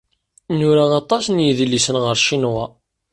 Nura 0.57 0.85
aṭas 1.01 1.25
n 1.29 1.37
yidlisen 1.45 1.97
ɣef 2.05 2.17
Ccinwa. 2.21 2.65